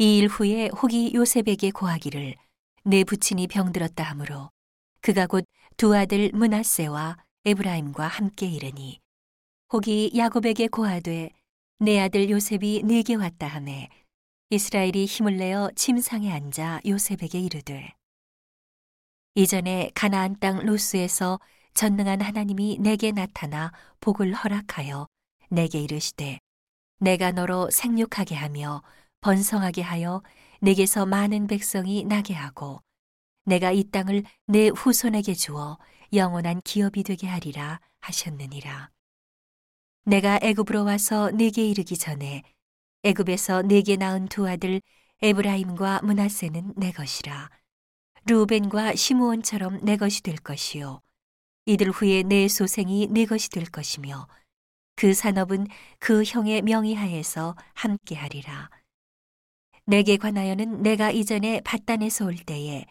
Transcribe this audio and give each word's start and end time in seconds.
이 0.00 0.18
일 0.18 0.28
후에 0.28 0.68
혹이 0.68 1.12
요셉에게 1.14 1.70
고하기를 1.72 2.34
내 2.84 3.04
부친이 3.04 3.46
병들었다 3.48 4.02
하므로 4.02 4.50
그가 5.02 5.26
곧 5.26 5.44
두 5.76 5.96
아들 5.96 6.30
문하세와 6.34 7.16
에브라임과 7.46 8.06
함께 8.06 8.46
이르니 8.46 8.98
혹이 9.72 10.12
야곱에게 10.16 10.68
고하되 10.68 11.30
내 11.78 12.00
아들 12.00 12.28
요셉이 12.28 12.82
내게 12.84 13.14
왔다 13.14 13.46
하매 13.46 13.88
이스라엘이 14.50 15.06
힘을 15.06 15.36
내어 15.38 15.70
침상에 15.74 16.30
앉아 16.32 16.80
요셉에게 16.86 17.38
이르되 17.40 17.94
이전에 19.34 19.90
가나안 19.94 20.38
땅 20.40 20.58
루스에서 20.66 21.40
전능한 21.74 22.20
하나님이 22.20 22.78
내게 22.80 23.12
나타나 23.12 23.72
복을 24.00 24.34
허락하여 24.34 25.06
내게 25.50 25.80
이르시되 25.80 26.38
내가 26.98 27.32
너로 27.32 27.70
생육하게 27.70 28.34
하며 28.34 28.82
번성하게 29.20 29.82
하여 29.82 30.22
내게서 30.60 31.06
많은 31.06 31.46
백성이 31.46 32.04
나게 32.04 32.34
하고 32.34 32.82
내가 33.44 33.72
이 33.72 33.84
땅을 33.84 34.24
내 34.46 34.68
후손에게 34.68 35.34
주어 35.34 35.78
영원한 36.12 36.60
기업이 36.62 37.02
되게 37.02 37.26
하리라 37.26 37.80
하셨느니라. 38.00 38.90
내가 40.04 40.38
애굽으로 40.42 40.84
와서 40.84 41.30
내게 41.30 41.68
이르기 41.68 41.96
전에 41.96 42.42
애굽에서 43.02 43.62
내게 43.62 43.96
낳은 43.96 44.28
두 44.28 44.48
아들 44.48 44.80
에브라임과 45.22 46.00
문하세는 46.02 46.74
내 46.76 46.92
것이라. 46.92 47.50
루벤과 48.26 48.94
시므온처럼 48.94 49.80
내 49.82 49.96
것이 49.96 50.22
될 50.22 50.36
것이요. 50.36 51.00
이들 51.66 51.90
후에 51.90 52.22
내 52.22 52.48
소생이 52.48 53.08
내 53.08 53.26
것이 53.26 53.50
될 53.50 53.64
것이며 53.64 54.26
그 54.96 55.14
산업은 55.14 55.66
그 55.98 56.24
형의 56.24 56.62
명의하에서 56.62 57.56
함께하리라. 57.74 58.70
내게 59.90 60.16
관하여는 60.16 60.82
내가 60.82 61.10
이전에 61.10 61.60
바단에서 61.62 62.26
올 62.26 62.36
때에 62.36 62.86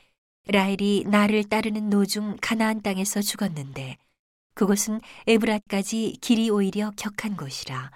라헬이 0.48 1.06
나를 1.08 1.46
따르는 1.46 1.90
노중 1.90 2.36
가나안 2.42 2.82
땅에서 2.82 3.22
죽었는데 3.22 3.96
그곳은 4.54 5.00
에브랏까지 5.26 6.20
길이 6.20 6.50
오히려 6.50 6.92
격한 6.98 7.38
곳이라 7.38 7.90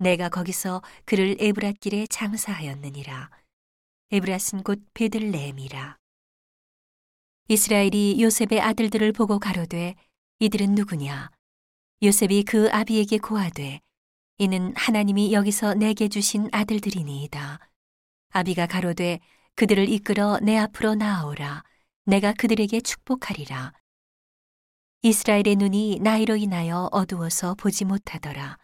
내가 0.00 0.28
거기서 0.28 0.82
그를 1.06 1.36
에브랏 1.36 1.80
길에 1.80 2.06
장사하였느니라. 2.08 3.30
에브랏은 4.12 4.62
곧 4.62 4.84
베들레헴이라. 4.92 5.96
이스라엘이 7.48 8.20
요셉의 8.20 8.60
아들들을 8.60 9.12
보고 9.12 9.38
가로되 9.38 9.94
이들은 10.40 10.74
누구냐? 10.74 11.30
요셉이 12.02 12.44
그 12.44 12.68
아비에게 12.70 13.16
고하되 13.16 13.80
이는 14.36 14.74
하나님이 14.76 15.32
여기서 15.32 15.72
내게 15.72 16.08
주신 16.08 16.50
아들들이니이다 16.52 17.60
아비가 18.36 18.66
가로되 18.66 19.18
그들을 19.54 19.88
이끌어 19.88 20.38
내 20.42 20.58
앞으로 20.58 20.94
나아오라 20.94 21.64
내가 22.04 22.34
그들에게 22.34 22.82
축복하리라. 22.82 23.72
이스라엘의 25.00 25.56
눈이 25.56 26.00
나이로 26.02 26.36
인하여 26.36 26.90
어두워서 26.92 27.54
보지 27.54 27.86
못하더라. 27.86 28.58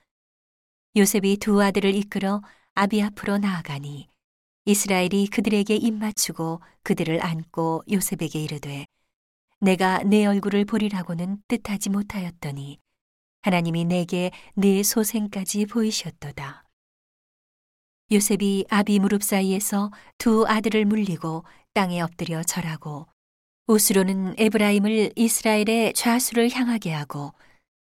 요셉이 0.94 1.38
두 1.38 1.62
아들을 1.62 1.94
이끌어 1.94 2.42
아비 2.74 3.02
앞으로 3.02 3.38
나아가니 3.38 4.08
이스라엘이 4.66 5.28
그들에게 5.28 5.74
입맞추고 5.74 6.60
그들을 6.82 7.24
안고 7.24 7.84
요셉에게 7.90 8.42
이르되 8.42 8.84
내가 9.58 10.02
내 10.02 10.26
얼굴을 10.26 10.66
보리라고는 10.66 11.42
뜻하지 11.48 11.88
못하였더니 11.88 12.78
하나님이 13.40 13.86
내게 13.86 14.32
내 14.54 14.82
소생까지 14.82 15.64
보이셨도다. 15.64 16.61
요셉이 18.10 18.66
아비 18.68 18.98
무릎 18.98 19.22
사이에서 19.22 19.90
두 20.18 20.44
아들을 20.46 20.84
물리고 20.84 21.44
땅에 21.74 22.00
엎드려 22.00 22.42
절하고 22.42 23.06
우스로는 23.66 24.34
에브라임을 24.38 25.12
이스라엘의 25.16 25.94
좌수를 25.94 26.50
향하게 26.50 26.92
하고 26.92 27.32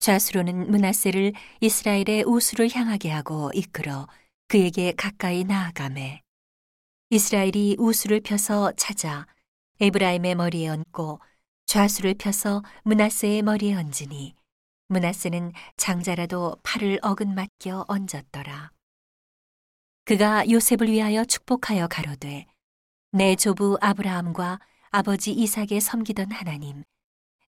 좌수로는 0.00 0.70
문하세를 0.70 1.32
이스라엘의 1.60 2.24
우수를 2.26 2.68
향하게 2.72 3.10
하고 3.10 3.50
이끌어 3.54 4.06
그에게 4.48 4.92
가까이 4.92 5.44
나아가매 5.44 6.20
이스라엘이 7.10 7.76
우수를 7.78 8.20
펴서 8.20 8.72
찾아 8.76 9.26
에브라임의 9.80 10.34
머리에 10.34 10.68
얹고 10.68 11.20
좌수를 11.66 12.14
펴서 12.14 12.62
문하세의 12.84 13.42
머리에 13.42 13.74
얹으니 13.74 14.34
문하세는 14.88 15.52
장자라도 15.76 16.56
팔을 16.62 16.98
어긋 17.02 17.28
맡겨 17.28 17.86
얹었더라. 17.88 18.70
그가 20.04 20.50
요셉을 20.50 20.90
위하여 20.90 21.24
축복하여 21.24 21.86
가로되 21.86 22.46
내 23.12 23.36
조부 23.36 23.78
아브라함과 23.80 24.58
아버지 24.90 25.30
이삭에 25.30 25.78
섬기던 25.78 26.32
하나님, 26.32 26.82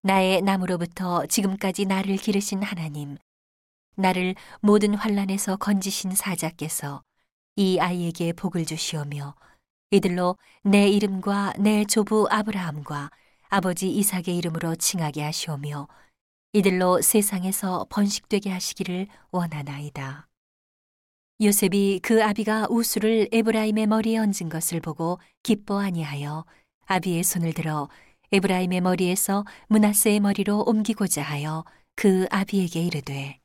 나의 0.04 0.44
나무로부터 0.44 1.26
지금까지 1.26 1.86
나를 1.86 2.16
기르신 2.18 2.62
하나님, 2.62 3.18
나를 3.96 4.36
모든 4.62 4.94
환란에서 4.94 5.56
건지신 5.56 6.12
사자께서 6.12 7.02
이 7.56 7.80
아이에게 7.80 8.34
복을 8.34 8.66
주시오며 8.66 9.34
이들로 9.90 10.38
내 10.62 10.88
이름과 10.90 11.54
내 11.58 11.86
조부 11.86 12.28
아브라함과 12.30 13.10
아버지 13.50 13.90
이삭의 13.90 14.38
이름으로 14.38 14.76
칭하게 14.76 15.24
하시오며 15.24 15.88
이들로 16.54 17.02
세상에서 17.02 17.88
번식되게 17.90 18.52
하시기를 18.52 19.08
원하나이다. 19.32 20.28
요셉이 21.42 22.00
그 22.04 22.24
아비가 22.24 22.68
우수를 22.70 23.28
에브라임의 23.32 23.88
머리에 23.88 24.18
얹은 24.18 24.50
것을 24.50 24.80
보고 24.80 25.20
기뻐 25.42 25.80
아니하여 25.80 26.46
아비의 26.86 27.24
손을 27.24 27.54
들어 27.54 27.90
에브라임의 28.32 28.82
머리에서 28.82 29.44
문하세의 29.68 30.20
머리로 30.20 30.64
옮기고자 30.64 31.22
하여 31.24 31.66
그 31.96 32.28
아비에게 32.30 32.82
이르되 32.82 33.40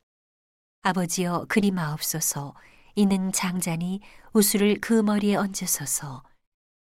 아버지여 0.81 1.45
그리 1.49 1.71
마옵소서. 1.71 2.53
이는 2.95 3.31
장자니 3.31 4.01
우수를 4.33 4.79
그 4.79 4.93
머리에 4.93 5.35
얹으소서. 5.35 6.23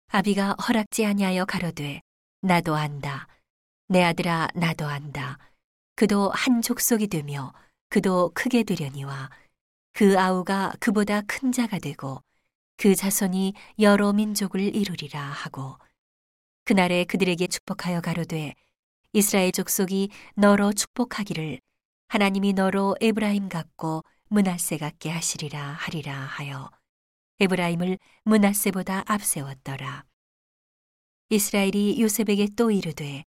아비가 0.08 0.52
허락지 0.52 1.04
아니하여 1.04 1.44
가로되 1.44 2.00
나도 2.40 2.74
안다. 2.74 3.26
내 3.88 4.02
아들아 4.02 4.48
나도 4.54 4.86
안다. 4.86 5.38
그도 5.96 6.30
한 6.30 6.62
족속이 6.62 7.08
되며 7.08 7.52
그도 7.88 8.30
크게 8.34 8.62
되려니와 8.62 9.30
그 9.94 10.18
아우가 10.18 10.72
그보다 10.80 11.22
큰 11.22 11.52
자가 11.52 11.78
되고 11.78 12.20
그 12.76 12.96
자손이 12.96 13.54
여러 13.78 14.12
민족을 14.12 14.74
이루리라 14.74 15.20
하고 15.22 15.78
그날에 16.64 17.04
그들에게 17.04 17.46
축복하여 17.46 18.00
가로되 18.00 18.54
이스라엘 19.12 19.52
족속이 19.52 20.10
너로 20.34 20.72
축복하기를 20.72 21.60
하나님이 22.08 22.54
너로 22.54 22.96
에브라임 23.00 23.48
같고 23.48 24.02
문하세 24.28 24.78
같게 24.78 25.10
하시리라 25.10 25.60
하리라 25.60 26.12
하여 26.12 26.70
에브라임을 27.38 27.98
문하세보다 28.24 29.04
앞세웠더라. 29.06 30.04
이스라엘이 31.30 32.00
요셉에게 32.00 32.48
또 32.56 32.70
이르되 32.70 33.24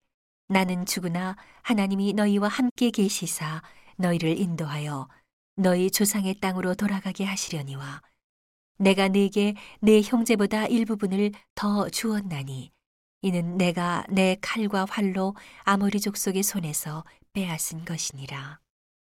나는 0.47 0.85
죽으나 0.85 1.38
하나님이 1.61 2.13
너희와 2.13 2.49
함께 2.49 2.89
계시사 2.89 3.61
너희를 3.97 4.38
인도하여 4.38 5.07
너희 5.57 5.90
조상의 5.90 6.35
땅으로 6.40 6.75
돌아가게 6.75 7.25
하시려니와 7.25 8.01
내가 8.78 9.07
네게 9.07 9.56
내 9.81 10.01
형제보다 10.01 10.68
일부분을 10.68 11.31
더 11.56 11.90
주었나니 11.90 12.72
이는 13.23 13.57
내가 13.57 14.06
내 14.09 14.38
칼과 14.40 14.85
활로 14.88 15.35
아모리 15.63 16.00
족속의 16.00 16.44
손에서 16.44 17.03
빼앗은 17.34 17.85
것이니라. 17.85 18.59